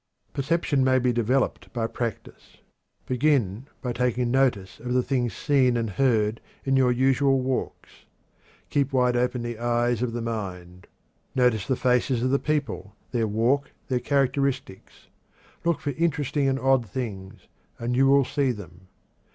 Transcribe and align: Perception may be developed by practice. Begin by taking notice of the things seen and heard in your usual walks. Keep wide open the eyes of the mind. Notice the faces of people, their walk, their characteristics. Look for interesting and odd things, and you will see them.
Perception 0.33 0.83
may 0.83 0.97
be 0.97 1.13
developed 1.13 1.71
by 1.73 1.85
practice. 1.85 2.57
Begin 3.05 3.67
by 3.83 3.93
taking 3.93 4.31
notice 4.31 4.79
of 4.79 4.93
the 4.93 5.03
things 5.03 5.31
seen 5.35 5.77
and 5.77 5.91
heard 5.91 6.41
in 6.65 6.75
your 6.75 6.91
usual 6.91 7.39
walks. 7.39 8.05
Keep 8.71 8.93
wide 8.93 9.15
open 9.15 9.43
the 9.43 9.59
eyes 9.59 10.01
of 10.01 10.13
the 10.13 10.21
mind. 10.23 10.87
Notice 11.35 11.67
the 11.67 11.75
faces 11.75 12.23
of 12.23 12.43
people, 12.43 12.95
their 13.11 13.27
walk, 13.27 13.69
their 13.89 13.99
characteristics. 13.99 15.05
Look 15.63 15.79
for 15.79 15.91
interesting 15.91 16.47
and 16.47 16.57
odd 16.59 16.89
things, 16.89 17.41
and 17.77 17.95
you 17.95 18.07
will 18.07 18.25
see 18.25 18.51
them. 18.51 18.87